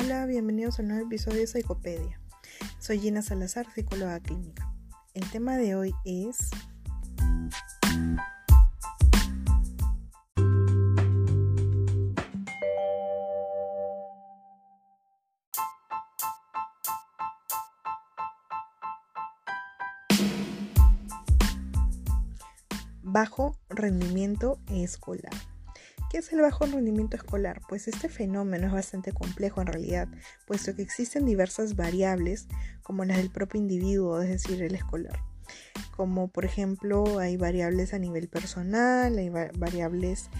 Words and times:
Hola, 0.00 0.26
bienvenidos 0.26 0.78
a 0.78 0.82
un 0.82 0.88
nuevo 0.88 1.06
episodio 1.06 1.40
de 1.40 1.48
Psicopedia. 1.48 2.20
Soy 2.78 3.00
Gina 3.00 3.20
Salazar, 3.20 3.66
psicóloga 3.74 4.20
clínica. 4.20 4.72
El 5.12 5.28
tema 5.28 5.56
de 5.56 5.74
hoy 5.74 5.92
es 6.04 6.50
bajo 23.02 23.56
rendimiento 23.68 24.60
escolar. 24.68 25.32
¿Qué 26.10 26.18
es 26.18 26.32
el 26.32 26.40
bajo 26.40 26.64
rendimiento 26.64 27.18
escolar? 27.18 27.60
Pues 27.68 27.86
este 27.86 28.08
fenómeno 28.08 28.66
es 28.66 28.72
bastante 28.72 29.12
complejo 29.12 29.60
en 29.60 29.66
realidad, 29.66 30.08
puesto 30.46 30.74
que 30.74 30.80
existen 30.80 31.26
diversas 31.26 31.76
variables 31.76 32.46
como 32.82 33.04
las 33.04 33.18
del 33.18 33.30
propio 33.30 33.60
individuo, 33.60 34.22
es 34.22 34.30
decir, 34.30 34.62
el 34.62 34.74
escolar. 34.74 35.20
Como 35.94 36.28
por 36.28 36.46
ejemplo 36.46 37.18
hay 37.18 37.36
variables 37.36 37.92
a 37.92 37.98
nivel 37.98 38.28
personal, 38.28 39.18
hay 39.18 39.28
variables 39.28 40.30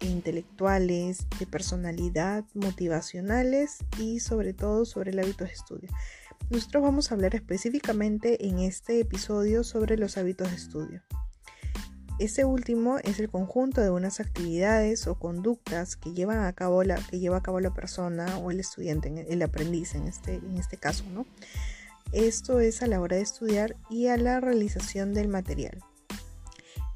intelectuales, 0.00 1.26
de 1.38 1.46
personalidad, 1.46 2.44
motivacionales 2.54 3.78
y 3.98 4.20
sobre 4.20 4.54
todo 4.54 4.86
sobre 4.86 5.10
el 5.10 5.18
hábito 5.18 5.44
de 5.44 5.52
estudio. 5.52 5.90
Nosotros 6.48 6.82
vamos 6.82 7.10
a 7.10 7.16
hablar 7.16 7.34
específicamente 7.34 8.46
en 8.46 8.60
este 8.60 9.00
episodio 9.00 9.62
sobre 9.62 9.98
los 9.98 10.16
hábitos 10.16 10.48
de 10.48 10.56
estudio. 10.56 11.02
Este 12.22 12.44
último 12.44 12.98
es 12.98 13.18
el 13.18 13.28
conjunto 13.28 13.80
de 13.80 13.90
unas 13.90 14.20
actividades 14.20 15.08
o 15.08 15.16
conductas 15.16 15.96
que, 15.96 16.24
a 16.30 16.52
cabo 16.52 16.84
la, 16.84 16.94
que 16.94 17.18
lleva 17.18 17.38
a 17.38 17.42
cabo 17.42 17.58
la 17.58 17.74
persona 17.74 18.38
o 18.38 18.52
el 18.52 18.60
estudiante, 18.60 19.26
el 19.28 19.42
aprendiz 19.42 19.96
en 19.96 20.06
este, 20.06 20.36
en 20.36 20.56
este 20.56 20.76
caso. 20.76 21.02
¿no? 21.10 21.26
Esto 22.12 22.60
es 22.60 22.80
a 22.80 22.86
la 22.86 23.00
hora 23.00 23.16
de 23.16 23.22
estudiar 23.22 23.74
y 23.90 24.06
a 24.06 24.16
la 24.16 24.38
realización 24.38 25.14
del 25.14 25.26
material. 25.26 25.82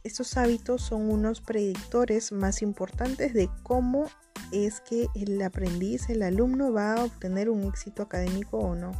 Estos 0.04 0.36
hábitos 0.36 0.82
son 0.82 1.10
unos 1.10 1.40
predictores 1.40 2.30
más 2.30 2.62
importantes 2.62 3.34
de 3.34 3.50
cómo 3.64 4.06
es 4.52 4.80
que 4.80 5.08
el 5.16 5.42
aprendiz, 5.42 6.08
el 6.08 6.22
alumno 6.22 6.72
va 6.72 6.92
a 6.94 7.04
obtener 7.04 7.50
un 7.50 7.64
éxito 7.64 8.04
académico 8.04 8.58
o 8.58 8.76
no. 8.76 8.92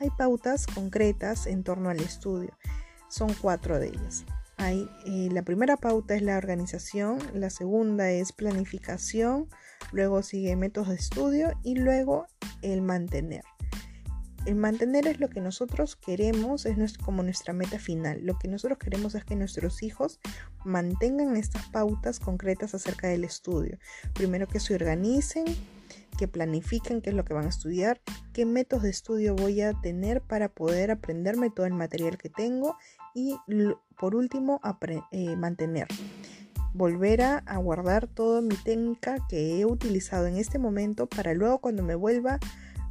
Hay 0.00 0.10
pautas 0.18 0.66
concretas 0.66 1.46
en 1.46 1.62
torno 1.62 1.90
al 1.90 2.00
estudio. 2.00 2.50
Son 3.08 3.32
cuatro 3.34 3.78
de 3.78 3.90
ellas. 3.90 4.24
Hay, 4.56 4.88
eh, 5.04 5.28
la 5.30 5.42
primera 5.42 5.76
pauta 5.76 6.14
es 6.14 6.22
la 6.22 6.38
organización, 6.38 7.18
la 7.34 7.50
segunda 7.50 8.10
es 8.10 8.32
planificación, 8.32 9.48
luego 9.92 10.22
sigue 10.22 10.56
métodos 10.56 10.88
de 10.88 10.94
estudio 10.94 11.52
y 11.62 11.74
luego 11.74 12.26
el 12.62 12.82
mantener. 12.82 13.42
El 14.46 14.54
mantener 14.54 15.08
es 15.08 15.18
lo 15.18 15.28
que 15.28 15.40
nosotros 15.40 15.96
queremos, 15.96 16.66
es 16.66 16.98
como 16.98 17.24
nuestra 17.24 17.52
meta 17.52 17.80
final. 17.80 18.20
Lo 18.22 18.38
que 18.38 18.46
nosotros 18.46 18.78
queremos 18.78 19.16
es 19.16 19.24
que 19.24 19.34
nuestros 19.34 19.82
hijos 19.82 20.20
mantengan 20.64 21.36
estas 21.36 21.68
pautas 21.70 22.20
concretas 22.20 22.72
acerca 22.72 23.08
del 23.08 23.24
estudio. 23.24 23.76
Primero 24.14 24.46
que 24.46 24.60
se 24.60 24.76
organicen, 24.76 25.46
que 26.16 26.28
planifiquen 26.28 27.02
qué 27.02 27.10
es 27.10 27.16
lo 27.16 27.24
que 27.24 27.34
van 27.34 27.46
a 27.46 27.50
estudiar, 27.50 28.00
qué 28.32 28.46
métodos 28.46 28.84
de 28.84 28.90
estudio 28.90 29.34
voy 29.34 29.60
a 29.62 29.74
tener 29.80 30.22
para 30.22 30.48
poder 30.48 30.92
aprenderme 30.92 31.50
todo 31.50 31.66
el 31.66 31.74
material 31.74 32.16
que 32.16 32.30
tengo 32.30 32.76
y 33.16 33.34
por 33.98 34.14
último 34.14 34.60
eh, 35.10 35.36
mantener. 35.36 35.88
Volver 36.74 37.22
a, 37.22 37.56
guardar 37.56 38.06
toda 38.06 38.42
mi 38.42 38.54
técnica 38.56 39.16
que 39.30 39.58
he 39.58 39.64
utilizado 39.64 40.26
en 40.26 40.36
este 40.36 40.58
momento 40.58 41.06
para 41.06 41.32
luego 41.32 41.58
cuando 41.58 41.82
me 41.82 41.94
vuelva 41.94 42.38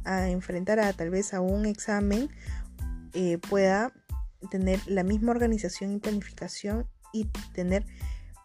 a 0.04 0.28
enfrentar 0.28 0.80
a 0.80 0.92
tal 0.92 1.10
vez 1.10 1.32
a 1.32 1.40
un 1.40 1.64
examen 1.64 2.28
eh, 3.14 3.38
pueda 3.38 3.92
tener 4.50 4.80
la 4.86 5.04
misma 5.04 5.30
organización 5.30 5.92
y 5.92 5.98
planificación 5.98 6.88
y 7.12 7.26
tener 7.54 7.86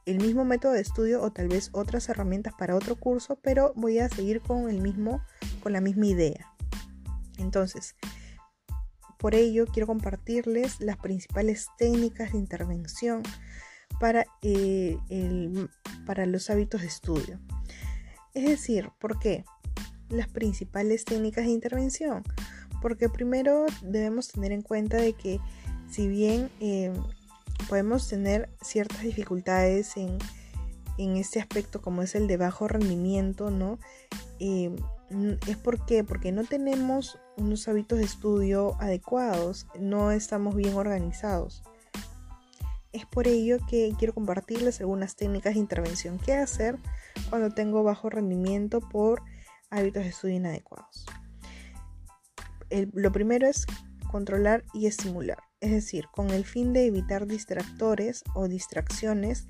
el 0.06 0.20
mismo 0.20 0.46
método 0.46 0.74
de 0.74 0.82
estudio 0.82 1.20
o 1.24 1.32
tal 1.32 1.48
vez 1.48 1.70
otras 1.74 2.10
herramientas 2.10 2.54
para 2.58 2.76
otro 2.76 2.96
curso, 2.96 3.40
pero 3.42 3.74
voy 3.76 3.98
a 3.98 4.10
seguir 4.10 4.42
con 4.42 4.70
el 4.70 4.82
mismo, 4.82 5.22
con 5.64 5.74
la 5.74 5.82
misma 5.82 6.06
idea. 6.06 6.54
Entonces, 7.40 7.96
por 9.22 9.36
ello 9.36 9.68
quiero 9.68 9.86
compartirles 9.86 10.82
las 10.82 10.98
principales 10.98 11.68
técnicas 11.78 12.32
de 12.32 12.40
intervención 12.40 13.22
para, 14.00 14.26
eh, 14.42 14.98
para 16.08 16.26
los 16.26 16.50
hábitos 16.50 16.82
de 16.82 16.88
estudio. 16.88 17.40
Es 18.34 18.50
decir, 18.50 18.90
¿por 19.00 19.20
qué? 19.20 19.46
Las 20.10 20.28
principales 20.28 21.06
técnicas 21.06 21.46
de 21.46 21.52
intervención. 21.52 22.24
Porque 22.82 23.10
primero 23.10 23.68
debemos 23.84 24.30
tener 24.30 24.52
en 24.52 24.64
cuenta 24.64 24.98
de 24.98 25.14
que 25.14 25.40
si 25.92 26.08
bien 26.08 26.50
eh, 26.60 26.92
podemos 27.70 28.08
tener 28.10 28.50
ciertas 28.64 29.04
dificultades 29.04 29.98
en, 29.98 30.18
este 31.18 31.40
aspecto 31.40 31.82
como 31.82 32.02
es 32.02 32.16
el 32.16 32.28
de 32.28 32.38
bajo 32.38 32.68
rendimiento, 32.68 33.50
¿no? 33.50 33.80
Eh, 34.40 34.76
es 35.48 35.58
porque, 35.58 36.04
porque 36.04 36.32
no 36.32 36.44
tenemos 36.44 37.20
unos 37.38 37.68
hábitos 37.68 38.00
de 38.00 38.06
estudio 38.06 38.76
adecuados, 38.80 39.68
no 39.80 40.12
estamos 40.12 40.56
bien 40.56 40.76
organizados. 40.76 41.64
Es 42.94 43.06
por 43.06 43.28
ello 43.28 43.58
que 43.70 43.94
quiero 43.98 44.14
compartirles 44.14 44.80
algunas 44.82 45.16
técnicas 45.16 45.54
de 45.54 45.60
intervención 45.60 46.20
que 46.20 46.34
hacer 46.34 46.78
cuando 47.30 47.50
tengo 47.50 47.84
bajo 47.84 48.10
rendimiento 48.10 48.80
por 48.80 49.22
hábitos 49.70 50.04
de 50.04 50.10
estudio 50.10 50.36
inadecuados. 50.36 51.06
lo 52.70 53.12
primero 53.12 53.48
es 53.48 53.66
controlar 54.10 54.64
y 54.74 54.88
estimular 54.88 55.40
es 55.62 55.72
decir, 55.72 56.08
con 56.12 56.32
el 56.32 56.44
fin 56.44 56.74
de 56.74 56.88
evitar 56.88 57.28
distractores 57.28 58.24
o 58.34 58.48
distracciones 58.48 59.48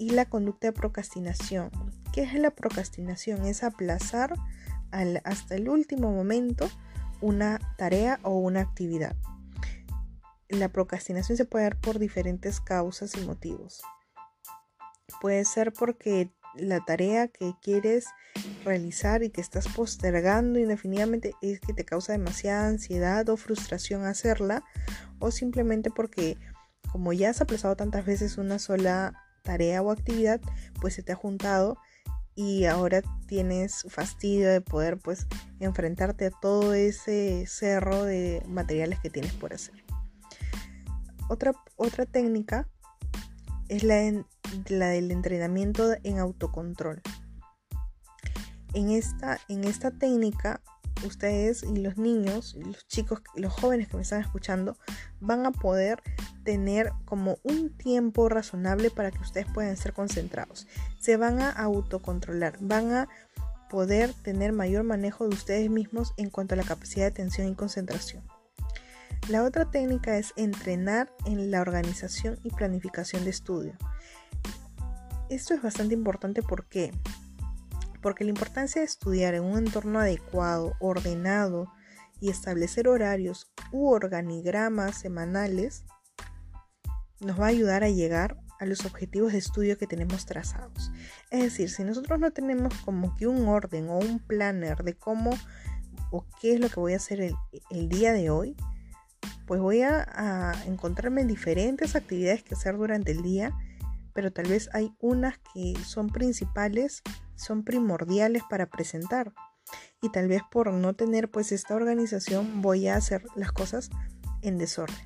y 0.00 0.10
la 0.10 0.24
conducta 0.24 0.68
de 0.68 0.72
procrastinación. 0.72 1.70
¿Qué 2.12 2.22
es 2.22 2.32
la 2.34 2.50
procrastinación? 2.50 3.44
Es 3.44 3.62
aplazar 3.62 4.34
hasta 4.90 5.54
el 5.54 5.68
último 5.68 6.10
momento 6.10 6.68
una 7.20 7.60
tarea 7.76 8.18
o 8.22 8.38
una 8.38 8.62
actividad. 8.62 9.14
La 10.48 10.70
procrastinación 10.70 11.36
se 11.36 11.44
puede 11.44 11.64
dar 11.64 11.78
por 11.78 11.98
diferentes 11.98 12.60
causas 12.60 13.14
y 13.14 13.20
motivos. 13.26 13.82
Puede 15.20 15.44
ser 15.44 15.72
porque 15.74 16.32
la 16.56 16.80
tarea 16.80 17.28
que 17.28 17.52
quieres 17.62 18.06
realizar 18.64 19.22
y 19.22 19.28
que 19.28 19.42
estás 19.42 19.68
postergando 19.68 20.58
indefinidamente 20.58 21.34
es 21.42 21.60
que 21.60 21.74
te 21.74 21.84
causa 21.84 22.12
demasiada 22.12 22.68
ansiedad 22.68 23.28
o 23.28 23.36
frustración 23.36 24.06
hacerla 24.06 24.64
o 25.18 25.30
simplemente 25.30 25.90
porque 25.90 26.38
como 26.90 27.12
ya 27.12 27.30
has 27.30 27.42
aplazado 27.42 27.76
tantas 27.76 28.06
veces 28.06 28.38
una 28.38 28.58
sola 28.58 29.29
tarea 29.42 29.82
o 29.82 29.90
actividad 29.90 30.40
pues 30.80 30.94
se 30.94 31.02
te 31.02 31.12
ha 31.12 31.16
juntado 31.16 31.76
y 32.34 32.64
ahora 32.64 33.02
tienes 33.26 33.84
fastidio 33.88 34.48
de 34.48 34.60
poder 34.60 34.98
pues 34.98 35.26
enfrentarte 35.58 36.26
a 36.26 36.30
todo 36.30 36.74
ese 36.74 37.44
cerro 37.46 38.04
de 38.04 38.42
materiales 38.48 38.98
que 39.00 39.10
tienes 39.10 39.32
por 39.34 39.52
hacer. 39.52 39.74
Otra, 41.28 41.52
otra 41.76 42.06
técnica 42.06 42.68
es 43.68 43.84
la, 43.84 44.24
la 44.68 44.88
del 44.88 45.10
entrenamiento 45.10 45.92
en 46.02 46.18
autocontrol. 46.18 47.02
En 48.72 48.90
esta, 48.90 49.38
en 49.48 49.64
esta 49.64 49.90
técnica, 49.90 50.62
ustedes 51.06 51.62
y 51.62 51.76
los 51.76 51.96
niños, 51.96 52.54
los 52.54 52.86
chicos, 52.86 53.22
los 53.34 53.52
jóvenes 53.52 53.88
que 53.88 53.96
me 53.96 54.02
están 54.02 54.20
escuchando, 54.20 54.76
van 55.20 55.46
a 55.46 55.52
poder 55.52 56.02
tener 56.44 56.92
como 57.04 57.38
un 57.42 57.70
tiempo 57.70 58.28
razonable 58.28 58.90
para 58.90 59.10
que 59.10 59.18
ustedes 59.18 59.46
puedan 59.52 59.76
ser 59.76 59.92
concentrados. 59.92 60.66
Se 60.98 61.16
van 61.16 61.40
a 61.40 61.50
autocontrolar, 61.50 62.56
van 62.60 62.92
a 62.92 63.08
poder 63.68 64.12
tener 64.12 64.52
mayor 64.52 64.82
manejo 64.84 65.28
de 65.28 65.34
ustedes 65.34 65.70
mismos 65.70 66.12
en 66.16 66.28
cuanto 66.28 66.54
a 66.54 66.56
la 66.56 66.64
capacidad 66.64 67.04
de 67.04 67.10
atención 67.10 67.48
y 67.48 67.54
concentración. 67.54 68.22
La 69.28 69.44
otra 69.44 69.70
técnica 69.70 70.18
es 70.18 70.32
entrenar 70.36 71.12
en 71.24 71.50
la 71.50 71.60
organización 71.60 72.38
y 72.42 72.50
planificación 72.50 73.24
de 73.24 73.30
estudio. 73.30 73.74
Esto 75.28 75.54
es 75.54 75.62
bastante 75.62 75.94
importante 75.94 76.42
porque 76.42 76.90
porque 78.00 78.24
la 78.24 78.30
importancia 78.30 78.80
de 78.80 78.86
estudiar 78.86 79.34
en 79.34 79.44
un 79.44 79.58
entorno 79.58 80.00
adecuado, 80.00 80.74
ordenado 80.80 81.72
y 82.20 82.30
establecer 82.30 82.88
horarios 82.88 83.50
u 83.72 83.90
organigramas 83.90 84.98
semanales 84.98 85.84
nos 87.20 87.38
va 87.38 87.46
a 87.46 87.48
ayudar 87.48 87.84
a 87.84 87.90
llegar 87.90 88.38
a 88.58 88.66
los 88.66 88.84
objetivos 88.84 89.32
de 89.32 89.38
estudio 89.38 89.78
que 89.78 89.86
tenemos 89.86 90.26
trazados. 90.26 90.92
Es 91.30 91.42
decir, 91.42 91.70
si 91.70 91.82
nosotros 91.82 92.18
no 92.18 92.30
tenemos 92.30 92.74
como 92.84 93.16
que 93.16 93.26
un 93.26 93.48
orden 93.48 93.88
o 93.88 93.98
un 93.98 94.18
planner 94.18 94.84
de 94.84 94.94
cómo 94.94 95.30
o 96.10 96.26
qué 96.40 96.54
es 96.54 96.60
lo 96.60 96.68
que 96.68 96.80
voy 96.80 96.92
a 96.92 96.96
hacer 96.96 97.20
el, 97.70 97.88
día 97.88 98.12
de 98.12 98.30
hoy, 98.30 98.56
pues 99.46 99.60
voy 99.60 99.82
a, 99.82 100.06
a 100.14 100.64
encontrarme 100.66 101.24
diferentes 101.24 101.96
actividades 101.96 102.42
que 102.42 102.54
hacer 102.54 102.76
durante 102.76 103.12
el 103.12 103.22
día 103.22 103.52
pero 104.12 104.32
tal 104.32 104.46
vez 104.46 104.68
hay 104.72 104.94
unas 104.98 105.38
que 105.54 105.74
son 105.84 106.08
principales, 106.08 107.02
son 107.36 107.64
primordiales 107.64 108.42
para 108.48 108.66
presentar. 108.66 109.32
y 110.02 110.08
tal 110.10 110.28
vez 110.28 110.42
por 110.50 110.72
no 110.72 110.94
tener 110.94 111.30
pues 111.30 111.52
esta 111.52 111.74
organización 111.74 112.62
voy 112.62 112.88
a 112.88 112.96
hacer 112.96 113.24
las 113.36 113.52
cosas 113.52 113.90
en 114.42 114.58
desorden. 114.58 114.96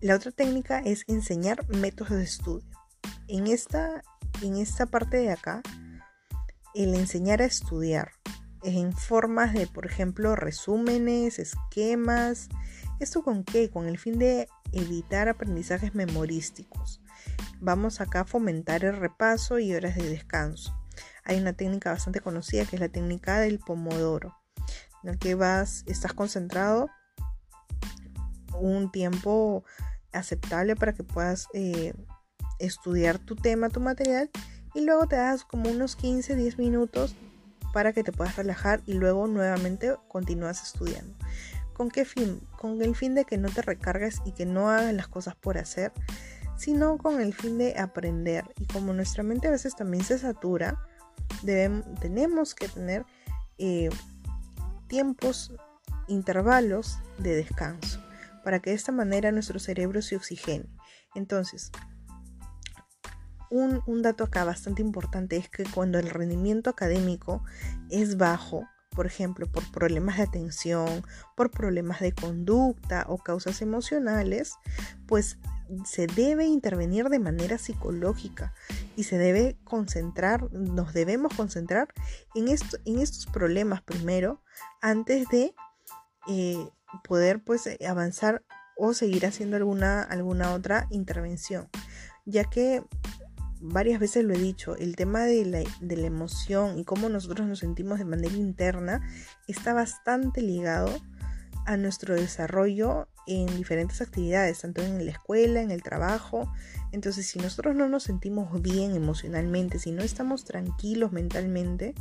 La 0.00 0.16
otra 0.16 0.30
técnica 0.30 0.80
es 0.80 1.04
enseñar 1.08 1.66
métodos 1.68 2.10
de 2.10 2.22
estudio. 2.22 2.68
En 3.26 3.46
esta, 3.46 4.02
en 4.42 4.56
esta 4.56 4.86
parte 4.86 5.16
de 5.16 5.32
acá, 5.32 5.62
el 6.74 6.94
enseñar 6.94 7.40
a 7.40 7.46
estudiar 7.46 8.12
en 8.64 8.92
formas 8.92 9.52
de, 9.52 9.66
por 9.66 9.86
ejemplo, 9.86 10.36
resúmenes, 10.36 11.38
esquemas. 11.38 12.48
¿Esto 13.00 13.22
con 13.22 13.44
qué? 13.44 13.70
Con 13.70 13.86
el 13.86 13.98
fin 13.98 14.18
de 14.18 14.48
evitar 14.74 15.28
aprendizajes 15.28 15.94
memorísticos. 15.94 17.00
Vamos 17.60 18.00
acá 18.00 18.20
a 18.20 18.24
fomentar 18.24 18.84
el 18.84 18.96
repaso 18.96 19.58
y 19.58 19.74
horas 19.74 19.96
de 19.96 20.08
descanso. 20.08 20.78
Hay 21.24 21.38
una 21.38 21.54
técnica 21.54 21.90
bastante 21.90 22.20
conocida 22.20 22.64
que 22.66 22.76
es 22.76 22.80
la 22.80 22.88
técnica 22.88 23.40
del 23.40 23.58
pomodoro, 23.58 24.36
en 25.02 25.12
la 25.12 25.16
que 25.16 25.34
vas, 25.34 25.84
estás 25.86 26.12
concentrado 26.12 26.90
un 28.60 28.90
tiempo 28.90 29.64
aceptable 30.12 30.76
para 30.76 30.92
que 30.92 31.02
puedas 31.02 31.48
eh, 31.54 31.92
estudiar 32.58 33.18
tu 33.18 33.34
tema, 33.36 33.68
tu 33.68 33.80
material, 33.80 34.30
y 34.74 34.82
luego 34.82 35.06
te 35.06 35.16
das 35.16 35.44
como 35.44 35.70
unos 35.70 35.96
15, 35.96 36.36
10 36.36 36.58
minutos 36.58 37.16
para 37.72 37.92
que 37.92 38.04
te 38.04 38.12
puedas 38.12 38.36
relajar 38.36 38.82
y 38.86 38.94
luego 38.94 39.26
nuevamente 39.26 39.94
continúas 40.08 40.62
estudiando. 40.62 41.14
¿Con 41.74 41.90
qué 41.90 42.04
fin? 42.04 42.40
Con 42.58 42.80
el 42.80 42.94
fin 42.94 43.14
de 43.14 43.24
que 43.24 43.36
no 43.36 43.50
te 43.50 43.60
recargues 43.60 44.22
y 44.24 44.32
que 44.32 44.46
no 44.46 44.70
hagas 44.70 44.94
las 44.94 45.08
cosas 45.08 45.34
por 45.34 45.58
hacer, 45.58 45.92
sino 46.56 46.98
con 46.98 47.20
el 47.20 47.34
fin 47.34 47.58
de 47.58 47.78
aprender. 47.78 48.44
Y 48.58 48.66
como 48.66 48.92
nuestra 48.92 49.22
mente 49.22 49.48
a 49.48 49.50
veces 49.50 49.74
también 49.74 50.04
se 50.04 50.18
satura, 50.18 50.80
debemos, 51.42 51.84
tenemos 52.00 52.54
que 52.54 52.68
tener 52.68 53.04
eh, 53.58 53.90
tiempos, 54.86 55.52
intervalos 56.06 56.98
de 57.18 57.34
descanso, 57.34 58.00
para 58.44 58.60
que 58.60 58.70
de 58.70 58.76
esta 58.76 58.92
manera 58.92 59.32
nuestro 59.32 59.58
cerebro 59.58 60.00
se 60.00 60.16
oxigene. 60.16 60.66
Entonces, 61.16 61.72
un, 63.50 63.82
un, 63.86 64.02
dato 64.02 64.24
acá 64.24 64.44
bastante 64.44 64.82
importante 64.82 65.36
es 65.36 65.48
que 65.48 65.64
cuando 65.64 65.98
el 65.98 66.10
rendimiento 66.10 66.70
académico 66.70 67.42
es 67.90 68.16
bajo, 68.16 68.64
por 68.94 69.06
ejemplo, 69.06 69.46
por 69.46 69.70
problemas 69.70 70.16
de 70.16 70.24
atención, 70.24 71.04
por 71.36 71.50
problemas 71.50 72.00
de 72.00 72.12
conducta 72.12 73.04
o 73.08 73.18
causas 73.18 73.60
emocionales, 73.62 74.54
pues 75.06 75.38
se 75.84 76.06
debe 76.06 76.44
intervenir 76.46 77.08
de 77.08 77.18
manera 77.18 77.58
psicológica 77.58 78.54
y 78.96 79.04
se 79.04 79.18
debe 79.18 79.56
concentrar, 79.64 80.52
nos 80.52 80.92
debemos 80.92 81.34
concentrar 81.34 81.88
en, 82.34 82.48
esto, 82.48 82.76
en 82.84 82.98
estos 83.00 83.26
problemas 83.26 83.82
primero 83.82 84.42
antes 84.80 85.28
de 85.28 85.54
eh, 86.28 86.68
poder 87.02 87.42
pues 87.42 87.68
avanzar 87.86 88.44
o 88.76 88.92
seguir 88.92 89.26
haciendo 89.26 89.56
alguna, 89.56 90.02
alguna 90.02 90.52
otra 90.52 90.86
intervención, 90.90 91.68
ya 92.24 92.44
que 92.44 92.82
varias 93.66 93.98
veces 93.98 94.24
lo 94.24 94.34
he 94.34 94.38
dicho, 94.38 94.76
el 94.76 94.94
tema 94.94 95.24
de 95.24 95.44
la, 95.46 95.62
de 95.80 95.96
la, 95.96 96.06
emoción 96.06 96.78
y 96.78 96.84
cómo 96.84 97.08
nosotros 97.08 97.46
nos 97.48 97.60
sentimos 97.60 97.98
de 97.98 98.04
manera 98.04 98.34
interna 98.34 99.00
está 99.48 99.72
bastante 99.72 100.42
ligado 100.42 100.90
a 101.64 101.78
nuestro 101.78 102.14
desarrollo 102.14 103.08
en 103.26 103.46
diferentes 103.56 104.02
actividades, 104.02 104.60
tanto 104.60 104.82
en 104.82 105.02
la 105.04 105.10
escuela, 105.10 105.62
en 105.62 105.70
el 105.70 105.82
trabajo. 105.82 106.52
Entonces, 106.92 107.26
si 107.26 107.38
nosotros 107.38 107.74
no 107.74 107.88
nos 107.88 108.02
sentimos 108.02 108.60
bien 108.60 108.94
emocionalmente, 108.94 109.78
si 109.78 109.92
no 109.92 110.02
estamos 110.02 110.44
tranquilos 110.44 111.12
mentalmente, 111.12 111.94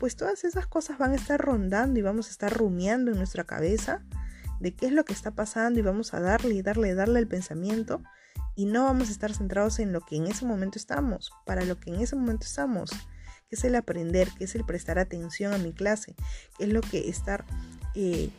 pues 0.00 0.16
todas 0.16 0.42
esas 0.42 0.66
cosas 0.66 0.98
van 0.98 1.12
a 1.12 1.16
estar 1.16 1.40
rondando 1.40 2.00
y 2.00 2.02
vamos 2.02 2.26
a 2.26 2.30
estar 2.30 2.52
rumiando 2.52 3.12
en 3.12 3.18
nuestra 3.18 3.44
cabeza 3.44 4.02
de 4.58 4.74
qué 4.74 4.86
es 4.86 4.92
lo 4.92 5.04
que 5.04 5.12
está 5.12 5.30
pasando 5.30 5.78
y 5.78 5.82
vamos 5.82 6.14
a 6.14 6.20
darle 6.20 6.54
y 6.54 6.62
darle, 6.62 6.94
darle 6.94 7.20
el 7.20 7.28
pensamiento 7.28 8.02
y 8.56 8.66
no 8.66 8.84
vamos 8.84 9.08
a 9.08 9.12
estar 9.12 9.32
centrados 9.32 9.78
en 9.78 9.92
lo 9.92 10.00
que 10.00 10.16
en 10.16 10.26
ese 10.26 10.44
momento 10.44 10.78
estamos, 10.78 11.32
para 11.46 11.64
lo 11.64 11.78
que 11.78 11.90
en 11.90 12.00
ese 12.00 12.16
momento 12.16 12.46
estamos, 12.46 12.90
que 13.48 13.56
es 13.56 13.64
el 13.64 13.74
aprender, 13.74 14.28
que 14.36 14.44
es 14.44 14.54
el 14.54 14.64
prestar 14.64 14.98
atención 14.98 15.52
a 15.52 15.58
mi 15.58 15.72
clase, 15.72 16.14
que 16.58 16.64
es 16.64 16.72
lo 16.72 16.80
que 16.80 17.08
estar 17.08 17.44
eh, 17.94 18.30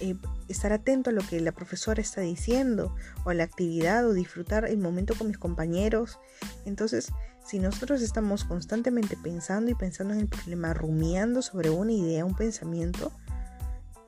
eh, 0.00 0.16
estar 0.48 0.72
atento 0.72 1.10
a 1.10 1.12
lo 1.12 1.22
que 1.22 1.40
la 1.40 1.52
profesora 1.52 2.00
está 2.00 2.22
diciendo 2.22 2.94
o 3.24 3.30
a 3.30 3.34
la 3.34 3.44
actividad 3.44 4.06
o 4.06 4.14
disfrutar 4.14 4.64
el 4.64 4.78
momento 4.78 5.14
con 5.14 5.26
mis 5.26 5.38
compañeros. 5.38 6.18
Entonces, 6.64 7.12
si 7.44 7.58
nosotros 7.58 8.00
estamos 8.00 8.44
constantemente 8.44 9.18
pensando 9.22 9.70
y 9.70 9.74
pensando 9.74 10.14
en 10.14 10.20
el 10.20 10.28
problema, 10.28 10.72
rumiando 10.72 11.42
sobre 11.42 11.70
una 11.70 11.92
idea, 11.92 12.24
un 12.24 12.34
pensamiento, 12.34 13.12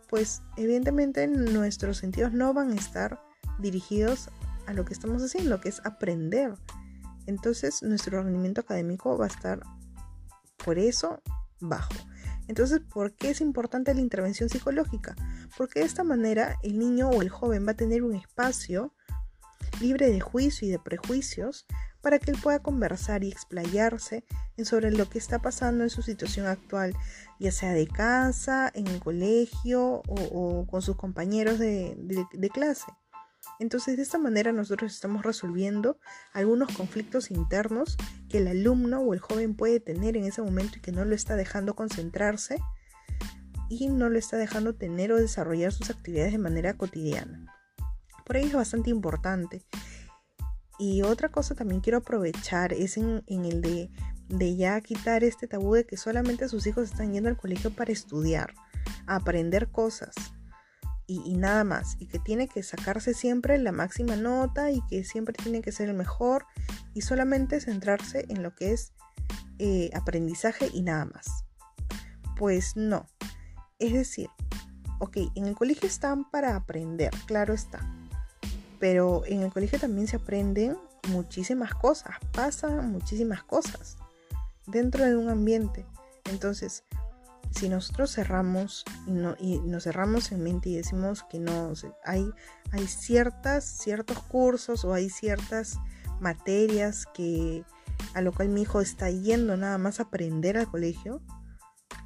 pues 0.09 0.41
evidentemente 0.57 1.27
nuestros 1.27 1.99
sentidos 1.99 2.33
no 2.33 2.55
van 2.55 2.73
a 2.73 2.77
estar 2.77 3.21
dirigidos 3.59 4.31
a 4.69 4.75
lo 4.75 4.85
que 4.85 4.93
estamos 4.93 5.23
haciendo, 5.23 5.61
que 5.61 5.71
es 5.71 5.81
aprender. 5.85 6.55
Entonces 7.27 7.83
nuestro 7.83 8.23
rendimiento 8.23 8.61
académico 8.61 9.17
va 9.17 9.25
a 9.25 9.29
estar 9.29 9.61
por 10.63 10.79
eso 10.79 11.23
bajo. 11.59 11.95
Entonces, 12.49 12.81
¿por 12.81 13.15
qué 13.15 13.31
es 13.31 13.41
importante 13.41 13.95
la 13.95 14.01
intervención 14.01 14.49
psicológica? 14.49 15.15
Porque 15.57 15.81
de 15.81 15.87
esta 15.87 16.05
manera 16.05 16.57
el 16.63 16.79
niño 16.79 17.09
o 17.09 17.23
el 17.23 17.31
joven 17.31 17.67
va 17.67 17.73
a 17.73 17.77
tener 17.77 18.03
un 18.03 18.15
espacio 18.15 18.95
libre 19.81 20.11
de 20.11 20.21
juicio 20.21 20.69
y 20.69 20.71
de 20.71 20.79
prejuicios 20.79 21.67
para 22.03 22.19
que 22.19 22.31
él 22.31 22.39
pueda 22.43 22.61
conversar 22.61 23.25
y 23.25 23.29
explayarse 23.29 24.25
en 24.57 24.67
sobre 24.67 24.91
lo 24.91 25.09
que 25.09 25.19
está 25.19 25.41
pasando 25.41 25.85
en 25.85 25.91
su 25.91 26.03
situación 26.03 26.47
actual, 26.47 26.95
ya 27.41 27.53
sea 27.53 27.73
de 27.73 27.87
casa, 27.87 28.71
en 28.75 28.87
el 28.87 29.01
colegio 29.01 30.03
o, 30.07 30.67
con 30.67 30.83
sus 30.83 30.97
compañeros 30.97 31.59
de 31.59 32.51
clase. 32.53 32.87
Entonces 33.59 33.97
de 33.97 34.03
esta 34.03 34.19
manera 34.19 34.53
nosotros 34.53 34.93
estamos 34.93 35.25
resolviendo 35.25 35.99
algunos 36.33 36.73
conflictos 36.73 37.31
internos 37.31 37.97
que 38.29 38.39
el 38.39 38.49
alumno 38.49 39.01
o 39.01 39.15
el 39.15 39.21
joven 39.21 39.55
puede 39.55 39.81
tener 39.81 40.17
en 40.17 40.25
ese 40.25 40.43
momento 40.43 40.79
y 40.79 40.81
que 40.81 40.93
no 40.93 41.05
lo 41.05 41.15
está 41.15 41.35
dejando 41.35 41.75
concentrarse 41.75 42.59
y 43.69 43.89
no 43.89 44.09
lo 44.09 44.19
está 44.19 44.37
dejando 44.37 44.75
tener 44.75 45.13
o 45.13 45.17
desarrollar 45.17 45.73
sus 45.73 45.91
actividades 45.91 46.33
de 46.33 46.39
manera 46.39 46.75
cotidiana. 46.75 47.47
Por 48.25 48.37
ello 48.37 48.49
es 48.49 48.55
bastante 48.55 48.91
importante. 48.91 49.65
Y 50.79 51.03
otra 51.03 51.29
cosa 51.31 51.57
también 51.57 51.81
quiero 51.81 51.99
aprovechar 51.99 52.73
es 52.73 52.97
en, 52.97 53.25
el 53.27 53.61
de, 53.61 54.57
ya 54.57 54.81
quitar 54.81 55.25
este 55.25 55.49
tabú 55.49 55.75
de 55.75 55.85
que 55.85 55.97
solamente 55.97 56.49
sus 56.49 56.67
hijos 56.69 56.91
están 56.91 57.13
yendo 57.13 57.29
al 57.29 57.37
colegio 57.37 57.71
para 57.73 57.91
estudiar, 57.91 58.55
aprender 59.07 59.71
cosas 59.73 60.15
y, 61.09 61.37
nada 61.37 61.65
más. 61.65 61.97
Y 61.99 62.07
que 62.07 62.19
tiene 62.19 62.47
que 62.49 62.63
sacarse 62.63 63.15
siempre 63.15 63.59
la 63.59 63.73
máxima 63.73 64.15
nota 64.15 64.71
y 64.71 64.83
que 64.89 65.03
siempre 65.05 65.35
tiene 65.35 65.63
que 65.63 65.73
ser 65.73 65.89
el 65.89 65.97
mejor 65.97 66.45
y 66.95 67.01
solamente 67.01 67.61
centrarse 67.61 68.27
en 68.29 68.43
lo 68.43 68.55
que 68.55 68.73
es 68.73 68.93
eh, 69.59 69.91
aprendizaje 69.95 70.69
y 70.73 70.83
nada 70.83 71.07
más. 71.07 71.45
Pues 72.37 72.77
no. 72.77 73.07
Es 73.79 73.95
decir, 73.95 74.29
ok, 75.01 75.17
en 75.35 75.47
el 75.47 75.57
colegio 75.57 75.89
están 75.89 76.31
para 76.31 76.55
aprender, 76.55 77.11
claro 77.27 77.55
está. 77.55 77.81
Pero 78.79 79.25
en 79.27 79.43
el 79.43 79.53
colegio 79.53 79.81
también 79.81 80.07
se 80.07 80.17
aprenden 80.17 80.77
muchísimas 81.09 81.75
cosas, 81.75 82.17
pasan 82.33 82.93
muchísimas 82.93 83.43
cosas 83.43 83.97
dentro 84.67 85.05
de 85.05 85.17
un 85.17 85.31
ambiente. 85.31 85.87
Entonces, 86.31 86.85
si 87.51 87.69
nosotros 87.69 88.13
cerramos 88.13 88.85
y, 89.07 89.13
no, 89.13 89.37
y, 89.39 89.59
nos 89.61 89.85
cerramos 89.85 90.33
en 90.33 90.43
mente 90.43 90.71
y 90.71 90.77
decimos 90.77 91.25
que 91.29 91.39
no, 91.39 91.73
hay, 92.05 92.31
hay 92.73 92.87
ciertas, 92.87 93.65
ciertos 93.65 94.19
cursos 94.21 94.85
o 94.85 94.93
hay 94.95 95.11
ciertas 95.11 95.79
materias 96.21 97.07
que 97.15 97.65
a 98.15 98.21
lo 98.21 98.33
cual 98.33 98.49
mi 98.49 98.63
hijo 98.63 98.81
está 98.81 99.11
yendo 99.11 99.57
nada 99.57 99.79
más 99.79 99.99
a 99.99 100.05
aprender 100.05 100.57
al 100.57 100.71
colegio, 100.71 101.21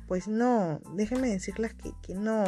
pues 0.06 0.28
no, 0.28 0.80
déjenme 0.94 1.28
decirles 1.28 1.74
que, 1.74 1.92
que 2.02 2.14
no. 2.14 2.44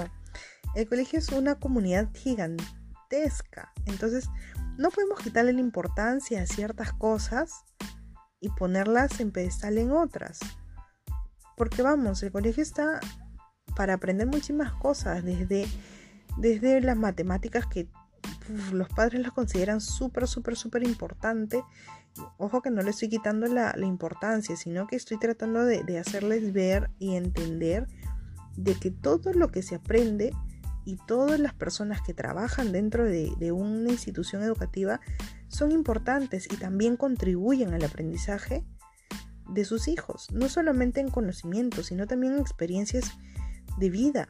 El 0.75 0.89
colegio 0.89 1.19
es 1.19 1.29
una 1.31 1.57
comunidad 1.57 2.09
gigantesca, 2.15 3.73
entonces 3.87 4.29
no 4.77 4.91
podemos 4.91 5.21
quitarle 5.21 5.53
la 5.53 5.61
importancia 5.61 6.43
a 6.43 6.47
ciertas 6.47 6.93
cosas 6.93 7.65
y 8.41 8.51
ponerlas 8.51 9.21
en 9.21 9.31
pedestal 9.31 9.79
en 9.79 9.93
otras. 9.93 10.41
Porque 11.57 11.83
vamos, 11.83 12.23
el 12.23 12.33
colegio 12.33 12.63
está 12.63 13.01
para 13.77 13.95
aprender 13.95 14.27
muchísimas 14.27 14.73
cosas, 14.73 15.25
desde, 15.25 15.67
desde 16.37 16.81
las 16.81 16.97
matemáticas 16.97 17.67
que 17.67 17.89
los 18.73 18.89
padres 18.89 19.23
las 19.23 19.33
consideran 19.33 19.81
súper, 19.81 20.27
súper, 20.27 20.57
súper 20.57 20.85
importante. 20.85 21.63
Ojo 22.39 22.63
que 22.63 22.71
no 22.71 22.83
le 22.83 22.91
estoy 22.91 23.09
quitando 23.09 23.47
la, 23.47 23.75
importancia, 23.83 24.57
sino 24.57 24.87
que 24.87 24.97
estoy 24.97 25.19
tratando 25.19 25.65
de, 25.65 25.99
hacerles 25.99 26.53
ver 26.53 26.91
y 26.99 27.17
entender 27.17 27.87
de 28.57 28.75
que 28.75 28.91
todo 28.91 29.33
lo 29.33 29.51
que 29.51 29.63
se 29.63 29.77
aprende 29.77 30.33
y 30.85 30.97
todas 31.07 31.41
las 31.41 31.55
personas 31.55 32.03
que 32.03 32.15
trabajan 32.15 32.71
dentro 32.71 33.05
de, 33.05 33.33
de, 33.39 33.53
una 33.53 33.91
institución 33.91 34.43
educativa 34.43 35.01
son 35.49 35.73
importantes 35.73 36.47
y 36.53 36.57
también 36.57 36.97
contribuyen 36.97 37.73
al 37.75 37.85
aprendizaje 37.85 38.65
de 39.49 39.65
sus 39.65 39.89
hijos, 39.89 40.29
no 40.33 40.49
solamente 40.49 41.01
en 41.01 41.11
conocimiento, 41.11 41.83
sino 41.83 42.07
también 42.07 42.35
en 42.35 42.41
experiencias 42.41 43.13
de 43.79 43.91
vida. 43.91 44.29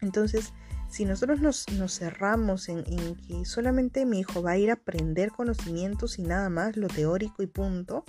Entonces, 0.00 0.52
si 0.88 1.04
nosotros 1.04 1.40
nos, 1.40 1.66
cerramos 1.92 2.68
en, 2.68 2.84
en, 2.86 3.16
que 3.16 3.44
solamente 3.44 4.06
mi 4.06 4.20
hijo 4.20 4.42
va 4.42 4.52
a 4.52 4.58
ir 4.58 4.70
a 4.70 4.74
aprender 4.74 5.30
conocimientos 5.30 6.18
y 6.18 6.22
nada 6.22 6.48
más, 6.48 6.76
lo 6.76 6.88
teórico 6.88 7.42
y 7.42 7.46
punto, 7.46 8.04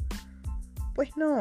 pues 0.96 1.10
no. 1.18 1.40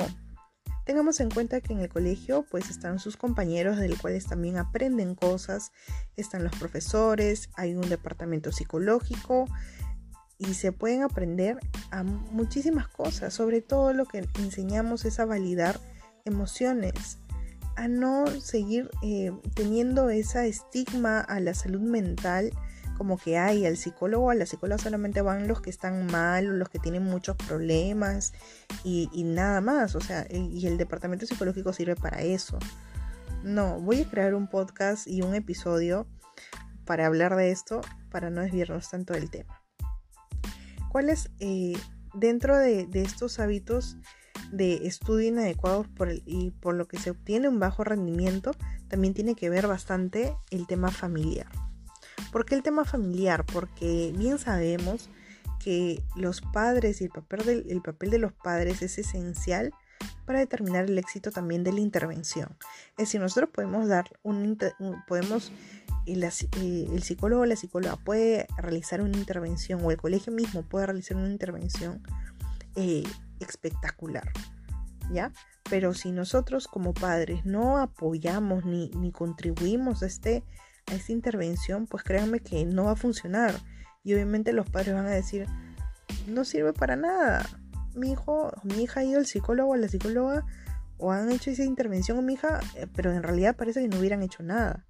Tengamos 0.84 1.20
en 1.20 1.30
cuenta 1.30 1.60
que 1.60 1.74
en 1.74 1.80
el 1.80 1.90
colegio 1.90 2.46
pues 2.50 2.70
están 2.70 2.98
sus 2.98 3.18
compañeros 3.18 3.76
del 3.76 3.98
cuales 3.98 4.26
también 4.26 4.56
aprenden 4.56 5.14
cosas, 5.14 5.70
están 6.16 6.44
los 6.44 6.56
profesores, 6.56 7.50
hay 7.56 7.74
un 7.74 7.88
departamento 7.88 8.52
psicológico 8.52 9.44
y 10.38 10.54
se 10.54 10.72
pueden 10.72 11.02
aprender 11.02 11.58
a 11.90 12.02
muchísimas 12.02 12.88
cosas, 12.88 13.34
sobre 13.34 13.60
todo 13.60 13.92
lo 13.92 14.06
que 14.06 14.26
enseñamos 14.38 15.04
es 15.04 15.18
a 15.18 15.24
validar 15.24 15.80
emociones, 16.24 17.18
a 17.76 17.88
no 17.88 18.26
seguir 18.26 18.90
eh, 19.02 19.32
teniendo 19.54 20.10
esa 20.10 20.46
estigma 20.46 21.20
a 21.20 21.40
la 21.40 21.54
salud 21.54 21.80
mental 21.80 22.52
como 22.98 23.16
que 23.16 23.38
hay 23.38 23.64
al 23.64 23.76
psicólogo 23.76 24.30
a 24.30 24.34
la 24.34 24.44
psicóloga 24.44 24.82
solamente 24.82 25.22
van 25.22 25.46
los 25.46 25.62
que 25.62 25.70
están 25.70 26.06
mal 26.06 26.48
o 26.48 26.52
los 26.52 26.68
que 26.68 26.80
tienen 26.80 27.04
muchos 27.04 27.36
problemas 27.36 28.32
y, 28.82 29.08
nada 29.24 29.60
más, 29.60 29.94
o 29.94 30.00
sea, 30.00 30.26
y 30.28 30.66
el 30.66 30.76
departamento 30.76 31.24
psicológico 31.24 31.72
sirve 31.72 31.94
para 31.94 32.22
eso. 32.22 32.58
No, 33.44 33.80
voy 33.80 34.02
a 34.02 34.10
crear 34.10 34.34
un 34.34 34.48
podcast 34.48 35.06
y 35.06 35.22
un 35.22 35.34
episodio 35.36 36.08
para 36.84 37.06
hablar 37.06 37.36
de 37.36 37.52
esto, 37.52 37.80
para 38.10 38.30
no 38.30 38.40
desviarnos 38.40 38.90
tanto 38.90 39.12
del 39.12 39.30
tema. 39.30 39.62
¿Cuáles 40.98 41.30
eh, 41.38 41.78
dentro 42.12 42.58
de, 42.58 42.88
estos 42.94 43.38
hábitos 43.38 43.96
de 44.50 44.88
estudio 44.88 45.28
inadecuados 45.28 45.86
y 46.26 46.50
por 46.50 46.74
lo 46.74 46.88
que 46.88 46.98
se 46.98 47.10
obtiene 47.10 47.48
un 47.48 47.60
bajo 47.60 47.84
rendimiento, 47.84 48.50
también 48.88 49.14
tiene 49.14 49.36
que 49.36 49.48
ver 49.48 49.68
bastante 49.68 50.34
el 50.50 50.66
tema 50.66 50.90
familiar. 50.90 51.46
¿Por 52.32 52.44
qué 52.44 52.56
el 52.56 52.64
tema 52.64 52.84
familiar? 52.84 53.46
Porque 53.46 54.12
bien 54.18 54.40
sabemos 54.40 55.08
que 55.60 56.02
los 56.16 56.40
padres 56.40 57.00
y 57.00 57.04
el 57.04 57.10
papel, 57.10 57.66
el 57.68 57.80
papel 57.80 58.10
de 58.10 58.18
los 58.18 58.32
padres 58.32 58.82
es 58.82 58.98
esencial 58.98 59.72
para 60.24 60.40
determinar 60.40 60.86
el 60.86 60.98
éxito 60.98 61.30
también 61.30 61.62
de 61.62 61.74
la 61.74 61.80
intervención. 61.80 62.56
Es 62.96 63.06
decir, 63.06 63.20
nosotros 63.20 63.50
podemos 63.52 63.86
dar 63.86 64.06
un, 64.24 64.58
podemos 65.06 65.52
eh, 66.14 66.86
el, 66.90 67.02
psicólogo 67.02 67.42
o 67.42 67.46
la 67.46 67.56
psicóloga 67.56 67.96
puede 67.96 68.46
realizar 68.56 69.02
una 69.02 69.16
intervención 69.16 69.84
o 69.84 69.90
el 69.90 69.98
colegio 69.98 70.32
mismo 70.32 70.62
puede 70.62 70.86
realizar 70.86 71.16
una 71.16 71.28
intervención 71.28 72.02
eh, 72.76 73.04
espectacular, 73.40 74.30
¿ya? 75.12 75.32
Pero 75.68 75.92
si 75.92 76.12
nosotros 76.12 76.66
como 76.66 76.94
padres 76.94 77.44
no 77.44 77.78
apoyamos 77.78 78.64
ni, 78.64 79.12
contribuimos 79.12 80.02
a, 80.02 80.06
este, 80.06 80.44
a 80.86 80.94
esta 80.94 81.12
intervención, 81.12 81.86
pues 81.86 82.02
créanme 82.04 82.40
que 82.40 82.64
no 82.64 82.84
va 82.84 82.92
a 82.92 82.96
funcionar. 82.96 83.54
Y 84.02 84.14
obviamente 84.14 84.54
los 84.54 84.70
padres 84.70 84.94
van 84.94 85.06
a 85.06 85.10
decir, 85.10 85.46
no 86.26 86.44
sirve 86.44 86.72
para 86.72 86.96
nada. 86.96 87.44
Mi 87.94 88.12
hijo, 88.12 88.50
mi 88.62 88.84
hija 88.84 89.00
ha 89.00 89.04
ido 89.04 89.18
al 89.18 89.26
psicólogo 89.26 89.72
o 89.72 89.76
la 89.76 89.88
psicóloga 89.88 90.46
o 90.96 91.12
han 91.12 91.30
hecho 91.30 91.50
esa 91.50 91.64
intervención 91.64 92.16
con 92.16 92.24
mi 92.24 92.34
hija, 92.34 92.60
eh, 92.76 92.86
pero 92.94 93.12
en 93.12 93.22
realidad 93.22 93.56
parece 93.56 93.82
que 93.82 93.88
no 93.88 93.98
hubieran 93.98 94.22
hecho 94.22 94.42
nada. 94.42 94.86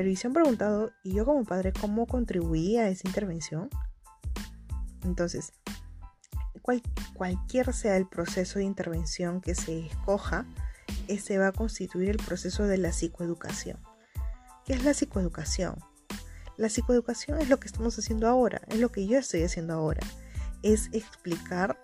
Pero 0.00 0.08
y 0.08 0.16
se 0.16 0.28
han 0.28 0.32
preguntado, 0.32 0.92
¿y 1.02 1.12
yo 1.12 1.26
como 1.26 1.44
padre 1.44 1.74
cómo 1.78 2.06
contribuí 2.06 2.78
a 2.78 2.88
esa 2.88 3.06
intervención? 3.06 3.68
Entonces, 5.04 5.52
cualquier 7.12 7.74
sea 7.74 7.98
el 7.98 8.08
proceso 8.08 8.58
de 8.58 8.64
intervención 8.64 9.42
que 9.42 9.54
se 9.54 9.80
escoja, 9.80 10.46
ese 11.06 11.36
va 11.36 11.48
a 11.48 11.52
constituir 11.52 12.08
el 12.08 12.16
proceso 12.16 12.66
de 12.66 12.78
la 12.78 12.92
psicoeducación. 12.92 13.76
¿Qué 14.64 14.72
es 14.72 14.84
la 14.84 14.94
psicoeducación? 14.94 15.76
La 16.56 16.70
psicoeducación 16.70 17.38
es 17.38 17.50
lo 17.50 17.60
que 17.60 17.68
estamos 17.68 17.98
haciendo 17.98 18.26
ahora, 18.26 18.62
es 18.68 18.80
lo 18.80 18.90
que 18.90 19.06
yo 19.06 19.18
estoy 19.18 19.42
haciendo 19.42 19.74
ahora. 19.74 20.00
Es 20.62 20.88
explicar 20.94 21.78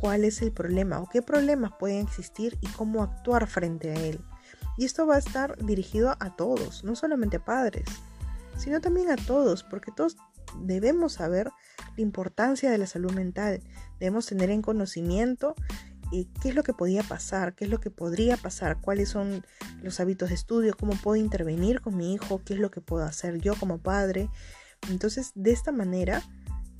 cuál 0.00 0.24
es 0.24 0.42
el 0.42 0.52
problema 0.52 1.00
o 1.00 1.08
qué 1.08 1.22
problemas 1.22 1.72
pueden 1.76 2.06
existir 2.06 2.56
y 2.60 2.68
cómo 2.68 3.02
actuar 3.02 3.48
frente 3.48 3.90
a 3.90 3.94
él. 3.94 4.20
Y 4.76 4.84
esto 4.84 5.06
va 5.06 5.16
a 5.16 5.18
estar 5.18 5.56
dirigido 5.64 6.16
a 6.18 6.36
todos, 6.36 6.84
no 6.84 6.96
solamente 6.96 7.36
a 7.36 7.44
padres, 7.44 7.84
sino 8.56 8.80
también 8.80 9.10
a 9.10 9.16
todos, 9.16 9.62
porque 9.64 9.92
todos 9.92 10.16
debemos 10.60 11.14
saber 11.14 11.50
la 11.96 12.02
importancia 12.02 12.70
de 12.70 12.78
la 12.78 12.86
salud 12.86 13.12
mental, 13.12 13.62
debemos 13.98 14.26
tener 14.26 14.50
en 14.50 14.62
conocimiento 14.62 15.54
eh, 16.12 16.26
qué 16.42 16.50
es 16.50 16.54
lo 16.54 16.62
que 16.62 16.74
podía 16.74 17.02
pasar, 17.02 17.54
qué 17.54 17.64
es 17.64 17.70
lo 17.70 17.80
que 17.80 17.90
podría 17.90 18.36
pasar, 18.36 18.80
cuáles 18.80 19.08
son 19.08 19.44
los 19.82 19.98
hábitos 20.00 20.28
de 20.28 20.34
estudio, 20.34 20.76
cómo 20.78 20.92
puedo 20.94 21.16
intervenir 21.16 21.80
con 21.80 21.96
mi 21.96 22.12
hijo, 22.12 22.42
qué 22.44 22.54
es 22.54 22.60
lo 22.60 22.70
que 22.70 22.80
puedo 22.80 23.04
hacer 23.04 23.38
yo 23.38 23.54
como 23.54 23.78
padre. 23.78 24.28
Entonces, 24.90 25.32
de 25.34 25.52
esta 25.52 25.72
manera, 25.72 26.22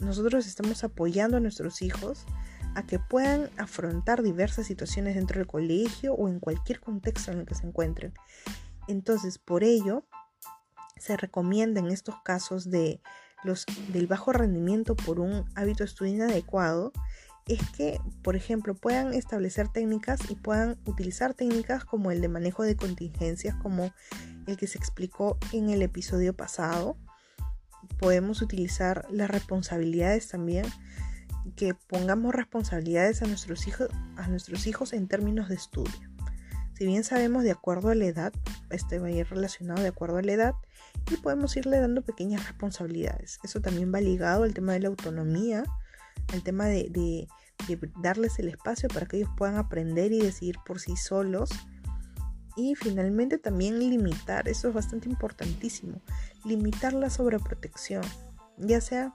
nosotros 0.01 0.47
estamos 0.47 0.85
apoyando 0.85 1.39
a 1.39 1.41
nuestros 1.41 1.81
hijos 1.81 2.27
a 2.75 2.87
que 2.87 2.99
puedan 2.99 3.51
afrontar 3.59 4.23
diversas 4.23 4.67
situaciones 4.67 5.15
dentro 5.15 5.39
del 5.39 5.47
colegio 5.47 6.15
o 6.15 6.29
en 6.29 6.41
cualquier 6.41 6.81
contexto 6.81 7.33
en 7.33 7.41
el 7.41 7.47
que 7.47 7.55
se 7.55 7.67
encuentren. 7.67 8.13
Entonces, 8.89 9.39
por 9.39 9.65
ello, 9.65 10.05
se 10.97 11.17
recomienda 11.17 11.81
en 11.81 11.89
estos 11.89 12.17
casos 12.25 12.71
de 12.71 13.01
los, 13.45 13.67
del 13.89 14.07
bajo 14.07 14.33
rendimiento 14.33 14.95
por 14.95 15.21
un 15.21 15.45
hábito 15.55 15.85
de 15.85 15.89
estudio 15.89 16.27
es 17.47 17.71
que, 17.71 18.01
por 18.23 18.37
ejemplo, 18.37 18.75
puedan 18.75 19.15
establecer 19.15 19.69
técnicas 19.69 20.21
y 20.31 20.37
puedan 20.37 20.79
utilizar 20.85 21.35
técnicas 21.35 21.85
como 21.85 22.11
el 22.13 22.21
de 22.21 22.29
manejo 22.29 22.63
de 22.63 22.77
contingencias, 22.77 23.57
como 23.57 23.93
el 24.47 24.57
que 24.57 24.69
se 24.69 24.79
explicó 24.79 25.39
en 25.53 25.71
el 25.71 25.83
episodio 25.83 26.35
pasado. 26.35 26.97
Podemos 27.99 28.43
utilizar 28.43 29.07
las 29.11 29.29
responsabilidades 29.29 30.29
también 30.29 30.67
que 31.57 31.75
pongamos 31.75 32.35
responsabilidades 32.35 33.23
a 33.23 33.27
nuestros 33.27 33.67
hijos, 33.67 33.89
a 34.17 34.29
nuestros 34.29 34.67
hijos 34.67 34.93
en 34.93 35.09
términos 35.09 35.49
de 35.49 35.57
estudio. 35.57 36.13
Si 36.75 36.87
bien 36.87 37.05
sabemos 37.05 37.45
de 37.45 37.51
acuerdo 37.51 37.91
a 37.91 37.95
la 37.95 38.07
edad, 38.07 38.33
este 38.71 38.99
va 38.99 39.09
a 39.09 39.11
ir 39.11 39.29
relacionado 39.29 39.83
de 39.83 39.89
acuerdo 39.89 40.17
a 40.17 40.23
la 40.23 40.33
edad 40.33 40.55
y 41.11 41.17
podemos 41.17 41.57
irle 41.57 41.79
dando 41.79 42.03
pequeñas 42.03 42.47
responsabilidades. 42.47 43.39
Eso 43.45 43.61
también 43.61 43.93
va 43.95 44.01
ligado 44.01 44.45
al 44.45 44.55
tema 44.55 44.73
de 44.73 44.81
la 44.81 44.89
autonomía, 44.89 45.65
al 46.33 46.43
tema 46.43 46.67
de, 46.67 46.89
de 46.91 47.29
darles 48.01 48.39
el 48.39 48.49
espacio 48.49 48.89
para 48.89 49.07
que 49.07 49.19
ellos 49.19 49.31
puedan 49.37 49.57
aprender 49.57 50.13
y 50.13 50.21
decidir 50.21 50.57
por 50.67 50.81
sí 50.81 50.97
solos. 50.97 51.51
Y 52.57 52.75
finalmente 52.75 53.39
también 53.39 53.79
limitar, 53.79 54.49
eso 54.49 54.69
es 54.69 54.75
bastante 54.75 55.09
importantísimo, 55.09 56.03
limitar 56.45 56.93
la 56.93 57.09
sobreprotección, 57.09 58.03
ya 58.59 58.81
sea 58.81 59.15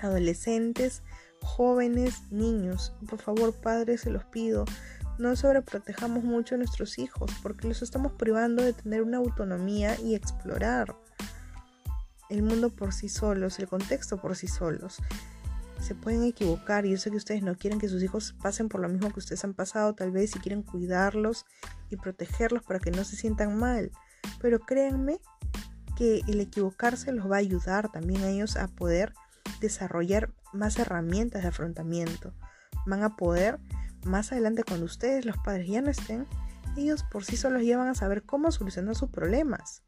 adolescentes, 0.00 1.02
jóvenes, 1.44 2.30
niños. 2.30 2.94
Por 3.08 3.20
favor, 3.20 3.54
padres, 3.54 4.02
se 4.02 4.10
los 4.10 4.24
pido, 4.24 4.64
no 5.18 5.36
sobreprotejamos 5.36 6.24
mucho 6.24 6.56
a 6.56 6.58
nuestros 6.58 6.98
hijos 6.98 7.30
porque 7.42 7.68
los 7.68 7.82
estamos 7.82 8.12
privando 8.12 8.62
de 8.62 8.72
tener 8.72 9.02
una 9.02 9.18
autonomía 9.18 9.98
y 10.00 10.14
explorar 10.14 10.96
el 12.30 12.42
mundo 12.42 12.70
por 12.70 12.92
sí 12.92 13.08
solos, 13.08 13.58
el 13.58 13.68
contexto 13.68 14.16
por 14.16 14.34
sí 14.34 14.48
solos. 14.48 14.98
Se 15.80 15.94
pueden 15.94 16.24
equivocar 16.24 16.86
y 16.86 16.90
yo 16.90 16.98
sé 16.98 17.10
que 17.10 17.16
ustedes 17.16 17.42
no 17.42 17.56
quieren 17.56 17.78
que 17.78 17.88
sus 17.88 18.02
hijos 18.02 18.34
pasen 18.42 18.68
por 18.68 18.80
lo 18.80 18.88
mismo 18.88 19.12
que 19.12 19.20
ustedes 19.20 19.44
han 19.44 19.54
pasado, 19.54 19.94
tal 19.94 20.10
vez, 20.10 20.34
y 20.34 20.38
quieren 20.38 20.62
cuidarlos 20.62 21.44
y 21.90 21.96
protegerlos 21.96 22.62
para 22.62 22.80
que 22.80 22.90
no 22.90 23.04
se 23.04 23.16
sientan 23.16 23.58
mal. 23.58 23.92
Pero 24.40 24.60
créanme 24.60 25.20
que 25.96 26.22
el 26.26 26.40
equivocarse 26.40 27.12
los 27.12 27.30
va 27.30 27.36
a 27.36 27.40
ayudar 27.40 27.92
también 27.92 28.22
a 28.22 28.30
ellos 28.30 28.56
a 28.56 28.68
poder 28.68 29.12
desarrollar 29.60 30.32
más 30.52 30.78
herramientas 30.78 31.42
de 31.42 31.48
afrontamiento. 31.48 32.34
Van 32.86 33.02
a 33.02 33.16
poder, 33.16 33.58
más 34.04 34.32
adelante 34.32 34.64
cuando 34.64 34.86
ustedes, 34.86 35.24
los 35.24 35.36
padres, 35.38 35.68
ya 35.68 35.80
no 35.80 35.90
estén, 35.90 36.26
ellos 36.76 37.04
por 37.04 37.24
sí 37.24 37.36
solos 37.36 37.62
ya 37.62 37.78
van 37.78 37.88
a 37.88 37.94
saber 37.94 38.24
cómo 38.24 38.50
solucionar 38.50 38.94
sus 38.94 39.10
problemas, 39.10 39.82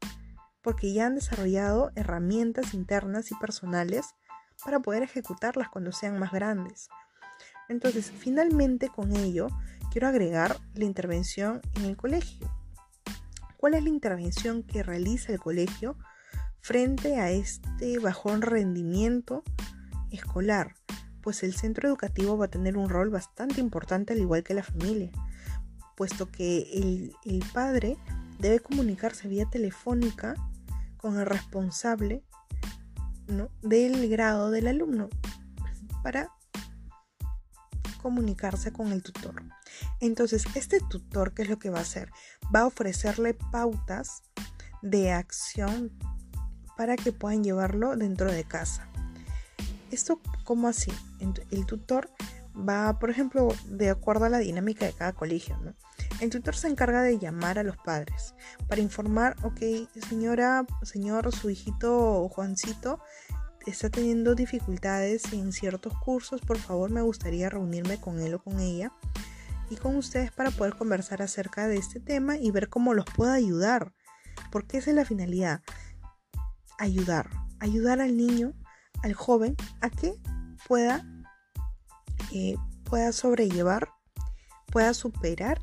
porque 0.61 0.93
ya 0.93 1.07
han 1.07 1.15
desarrollado 1.15 1.91
herramientas 1.95 2.73
internas 2.73 3.31
y 3.31 3.35
personales 3.35 4.15
para 4.63 4.79
poder 4.79 5.03
ejecutarlas 5.03 5.69
cuando 5.69 5.91
sean 5.91 6.17
más 6.17 6.31
grandes. 6.31 6.89
Entonces, 7.69 8.11
finalmente 8.11 8.89
con 8.89 9.15
ello, 9.15 9.47
quiero 9.91 10.07
agregar 10.07 10.57
la 10.73 10.85
intervención 10.85 11.61
en 11.75 11.85
el 11.85 11.97
colegio. 11.97 12.49
¿Cuál 13.57 13.73
es 13.73 13.83
la 13.83 13.89
intervención 13.89 14.63
que 14.63 14.83
realiza 14.83 15.33
el 15.33 15.39
colegio 15.39 15.97
frente 16.61 17.19
a 17.19 17.31
este 17.31 17.99
bajón 17.99 18.41
rendimiento 18.41 19.43
escolar, 20.11 20.75
pues 21.21 21.43
el 21.43 21.53
centro 21.55 21.87
educativo 21.87 22.37
va 22.37 22.45
a 22.45 22.49
tener 22.49 22.77
un 22.77 22.89
rol 22.89 23.09
bastante 23.09 23.59
importante 23.59 24.13
al 24.13 24.19
igual 24.19 24.43
que 24.43 24.53
la 24.53 24.63
familia, 24.63 25.11
puesto 25.95 26.31
que 26.31 27.13
el, 27.25 27.43
padre 27.53 27.97
debe 28.39 28.59
comunicarse 28.59 29.27
vía 29.27 29.45
telefónica 29.49 30.35
con 30.97 31.19
el 31.19 31.25
responsable 31.25 32.23
del 33.61 34.09
grado 34.09 34.51
del 34.51 34.67
alumno 34.67 35.09
para 36.03 36.31
comunicarse 38.01 38.71
con 38.71 38.91
el 38.91 39.03
tutor. 39.03 39.43
Entonces, 39.99 40.45
este 40.55 40.79
tutor, 40.79 41.33
¿qué 41.33 41.41
es 41.41 41.49
lo 41.49 41.59
que 41.59 41.69
va 41.69 41.79
a 41.79 41.81
hacer? 41.81 42.11
Va 42.55 42.61
a 42.61 42.67
ofrecerle 42.67 43.33
pautas 43.33 44.23
de 44.81 45.11
acción 45.11 45.91
para 46.77 46.95
que 46.95 47.11
puedan 47.11 47.43
llevarlo 47.43 47.95
dentro 47.97 48.31
de 48.31 48.43
casa. 48.43 48.87
Esto, 49.91 50.21
¿cómo 50.43 50.67
así? 50.67 50.91
El 51.51 51.65
tutor 51.65 52.09
va, 52.57 52.99
por 52.99 53.09
ejemplo, 53.09 53.49
de 53.65 53.89
acuerdo 53.89 54.25
a 54.25 54.29
la 54.29 54.39
dinámica 54.39 54.85
de 54.85 54.93
cada 54.93 55.13
colegio, 55.13 55.57
¿no? 55.57 55.73
El 56.19 56.29
tutor 56.29 56.55
se 56.55 56.67
encarga 56.67 57.03
de 57.03 57.19
llamar 57.19 57.59
a 57.59 57.63
los 57.63 57.77
padres 57.77 58.33
para 58.67 58.81
informar, 58.81 59.35
ok, 59.43 59.87
señora, 60.09 60.65
señor, 60.81 61.33
su 61.33 61.49
hijito 61.49 62.27
Juancito 62.29 62.99
está 63.67 63.89
teniendo 63.89 64.33
dificultades 64.33 65.31
en 65.33 65.51
ciertos 65.51 65.93
cursos, 65.99 66.41
por 66.41 66.57
favor 66.57 66.89
me 66.89 67.01
gustaría 67.01 67.49
reunirme 67.49 67.99
con 67.99 68.19
él 68.19 68.35
o 68.35 68.39
con 68.39 68.59
ella 68.59 68.91
y 69.69 69.75
con 69.75 69.95
ustedes 69.95 70.31
para 70.31 70.51
poder 70.51 70.75
conversar 70.75 71.21
acerca 71.21 71.67
de 71.67 71.77
este 71.77 71.99
tema 71.99 72.37
y 72.37 72.51
ver 72.51 72.69
cómo 72.69 72.93
los 72.93 73.05
puedo 73.05 73.31
ayudar. 73.31 73.93
Porque 74.51 74.77
esa 74.77 74.91
es 74.91 74.95
la 74.95 75.05
finalidad. 75.05 75.61
Ayudar. 76.77 77.29
Ayudar 77.59 78.01
al 78.01 78.15
niño, 78.17 78.53
al 79.03 79.13
joven, 79.13 79.55
a 79.81 79.89
que 79.89 80.13
pueda, 80.67 81.05
eh, 82.33 82.55
pueda 82.83 83.11
sobrellevar, 83.11 83.89
pueda 84.71 84.93
superar 84.93 85.59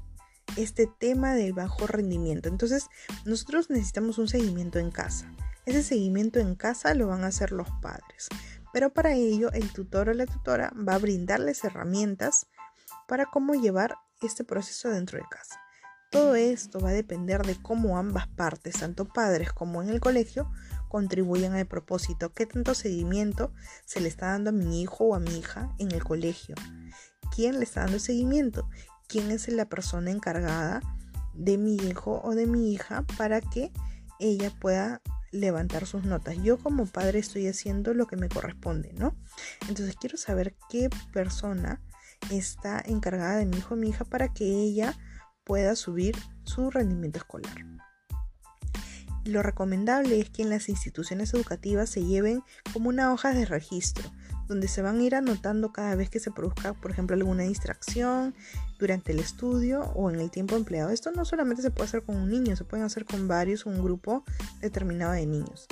este 0.57 0.87
tema 0.87 1.35
del 1.35 1.53
bajo 1.53 1.87
rendimiento. 1.87 2.49
Entonces, 2.49 2.89
nosotros 3.25 3.71
necesitamos 3.71 4.19
un 4.19 4.29
seguimiento 4.29 4.79
en 4.79 4.91
casa. 4.91 5.31
Ese 5.67 5.83
seguimiento 5.83 6.41
en 6.41 6.55
casa 6.55 6.95
lo 6.95 7.09
van 7.09 7.25
a 7.25 7.29
hacer 7.29 7.53
los 7.53 7.69
padres. 7.81 8.29
Pero 8.73 8.93
para 8.93 9.15
ello, 9.15 9.53
el 9.53 9.73
tutor 9.73 10.09
o 10.09 10.15
la 10.15 10.27
tutora 10.27 10.73
va 10.77 10.95
a 10.95 10.99
brindarles 10.99 11.65
herramientas 11.65 12.49
para 13.07 13.27
cómo 13.27 13.55
llevar 13.55 13.97
este 14.21 14.45
proceso 14.45 14.91
dentro 14.91 15.19
de 15.19 15.25
casa. 15.31 15.61
Todo 16.11 16.35
esto 16.35 16.81
va 16.81 16.91
a 16.91 16.93
depender 16.93 17.45
de 17.45 17.61
cómo 17.61 17.99
ambas 17.99 18.29
partes, 18.29 18.75
tanto 18.79 19.07
padres 19.07 19.53
como 19.53 19.83
en 19.83 19.89
el 19.89 20.01
colegio, 20.01 20.51
contribuyan 20.95 21.55
al 21.55 21.67
propósito, 21.67 22.33
qué 22.33 22.47
tanto 22.47 22.73
seguimiento 22.73 23.53
se 23.85 23.99
le 24.01 24.07
está 24.07 24.27
dando 24.29 24.51
a 24.51 24.53
mi 24.53 24.81
hijo 24.81 25.07
o 25.07 25.17
a 25.17 25.19
mi 25.19 25.37
hija 25.37 25.75
en 25.81 25.91
el 25.91 26.05
colegio, 26.05 26.55
quién 27.35 27.59
le 27.59 27.65
está 27.65 27.81
dando 27.81 27.99
seguimiento 27.99 28.69
quién 29.09 29.31
es 29.31 29.49
la 29.49 29.69
persona 29.69 30.11
encargada 30.11 30.81
de 31.35 31.59
mi 31.59 31.77
hijo 31.77 32.21
o 32.25 32.35
de 32.35 32.47
mi 32.47 32.73
hija 32.73 33.05
para 33.19 33.41
que 33.41 33.73
ella 34.21 34.51
pueda 34.61 35.03
levantar 35.33 35.87
sus 35.87 36.05
notas. 36.05 36.37
Yo 36.43 36.59
como 36.59 36.87
padre 36.87 37.19
estoy 37.19 37.49
haciendo 37.49 37.93
lo 37.93 38.07
que 38.07 38.17
me 38.17 38.29
corresponde, 38.29 38.93
¿no? 38.93 39.17
Entonces 39.69 39.97
quiero 39.97 40.17
saber 40.17 40.55
qué 40.71 40.89
persona 41.13 41.81
está 42.31 42.81
encargada 42.85 43.37
de 43.37 43.47
mi 43.47 43.59
hijo 43.59 43.75
o 43.75 43.77
mi 43.77 43.89
hija 43.89 44.05
para 44.05 44.33
que 44.33 44.45
ella 44.45 44.97
pueda 45.43 45.75
subir 45.77 46.17
su 46.45 46.71
rendimiento 46.71 47.19
escolar. 47.19 47.84
Lo 49.25 49.43
recomendable 49.43 50.21
es 50.21 50.31
que 50.31 50.43
en 50.43 50.51
las 50.51 50.69
instituciones 50.69 51.33
educativas 51.35 51.89
se 51.89 52.05
lleven 52.05 52.43
como 52.73 52.89
una 52.89 53.13
hoja 53.13 53.33
de 53.33 53.47
registro 53.47 54.11
donde 54.47 54.69
se 54.69 54.83
van 54.83 54.99
a 54.99 55.03
ir 55.03 55.15
anotando 55.15 55.73
cada 55.73 55.95
vez 55.95 56.11
que 56.11 56.21
se 56.21 56.31
produzca, 56.31 56.75
por 56.75 56.91
ejemplo, 56.91 57.17
alguna 57.17 57.45
distracción 57.45 58.35
durante 58.79 59.13
el 59.13 59.19
estudio 59.19 59.81
o 59.95 60.11
en 60.11 60.21
el 60.21 60.31
tiempo 60.31 60.57
empleado. 60.57 60.91
Esto 60.91 61.11
no 61.13 61.25
solamente 61.25 61.63
se 61.63 61.71
puede 61.71 61.89
hacer 61.89 62.03
con 62.03 62.17
un 62.17 62.29
niño, 62.29 62.57
se 62.57 62.65
pueden 62.65 62.85
hacer 62.85 63.05
con 63.05 63.27
varios 63.27 63.67
o 63.67 63.71
un 63.71 63.83
grupo 63.83 64.25
determinado 64.61 65.13
de 65.13 65.27
niños. 65.27 65.67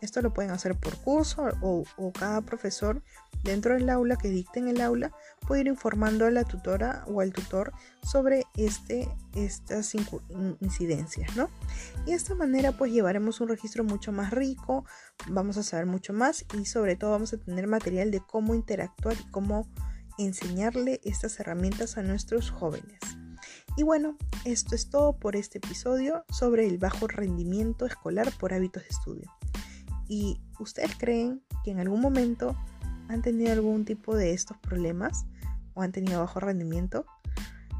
Esto 0.00 0.22
lo 0.22 0.32
pueden 0.32 0.52
hacer 0.52 0.76
por 0.76 0.96
curso 0.98 1.48
o, 1.60 1.84
cada 2.12 2.40
profesor 2.42 3.02
dentro 3.42 3.74
del 3.74 3.88
aula 3.90 4.16
que 4.16 4.28
dicte 4.28 4.58
en 4.60 4.68
el 4.68 4.80
aula 4.80 5.12
puede 5.46 5.62
ir 5.62 5.66
informando 5.66 6.26
a 6.26 6.30
la 6.30 6.44
tutora 6.44 7.04
o 7.06 7.20
al 7.20 7.32
tutor 7.32 7.72
sobre 8.02 8.44
este, 8.56 9.08
estas 9.34 9.94
incidencias, 10.60 11.36
¿no? 11.36 11.48
Y 12.06 12.10
de 12.10 12.16
esta 12.16 12.34
manera 12.34 12.72
pues 12.72 12.92
llevaremos 12.92 13.40
un 13.40 13.48
registro 13.48 13.84
mucho 13.84 14.12
más 14.12 14.32
rico, 14.32 14.84
vamos 15.28 15.56
a 15.56 15.62
saber 15.62 15.86
mucho 15.86 16.12
más 16.12 16.44
y 16.58 16.64
sobre 16.64 16.96
todo 16.96 17.12
vamos 17.12 17.32
a 17.32 17.38
tener 17.38 17.66
material 17.66 18.10
de 18.10 18.20
cómo 18.20 18.54
interactuar 18.54 19.16
y 19.20 19.30
cómo 19.30 19.68
enseñarle 20.18 21.00
estas 21.04 21.38
herramientas 21.40 21.96
a 21.96 22.02
nuestros 22.02 22.50
jóvenes. 22.50 22.98
Y 23.76 23.84
bueno, 23.84 24.16
esto 24.44 24.74
es 24.74 24.90
todo 24.90 25.16
por 25.16 25.36
este 25.36 25.58
episodio 25.58 26.24
sobre 26.30 26.66
el 26.66 26.78
bajo 26.78 27.06
rendimiento 27.06 27.86
escolar 27.86 28.32
por 28.38 28.52
hábitos 28.52 28.82
de 28.82 28.88
estudio 28.88 29.37
y 30.08 30.40
ustedes 30.58 30.96
creen 30.96 31.42
que 31.64 31.70
en 31.70 31.80
algún 31.80 32.00
momento 32.00 32.56
han 33.08 33.22
tenido 33.22 33.52
algún 33.52 33.84
tipo 33.84 34.16
de 34.16 34.32
estos 34.32 34.56
problemas 34.58 35.26
o 35.74 35.82
han 35.82 35.92
tenido 35.92 36.20
bajo 36.20 36.40
rendimiento, 36.40 37.06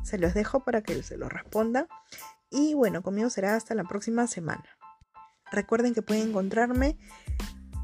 se 0.03 0.19
los 0.19 0.35
dejo 0.35 0.65
para 0.65 0.83
que 0.83 1.03
se 1.03 1.17
los 1.17 1.33
respondan. 1.33 1.87
Y 2.51 2.75
bueno, 2.75 3.03
conmigo 3.03 3.29
será 3.29 3.57
hasta 3.57 3.75
la 3.75 3.85
próxima 3.85 4.27
semana. 4.27 4.65
Recuerden 5.51 5.95
que 5.95 6.03
pueden 6.03 6.29
encontrarme 6.29 6.99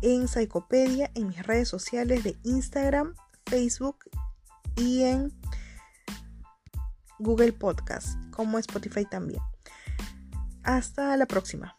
en 0.02 0.28
Psicopedia, 0.28 1.11
en 1.14 1.28
mis 1.28 1.46
redes 1.46 1.68
sociales 1.68 2.24
de 2.24 2.37
Instagram, 2.44 3.14
Facebook 3.46 3.98
y 4.76 5.02
en 5.02 5.33
Google 7.18 7.52
Podcast, 7.52 8.18
como 8.30 8.59
Spotify 8.59 9.07
también. 9.07 9.40
Hasta 10.62 11.16
la 11.16 11.26
próxima. 11.26 11.76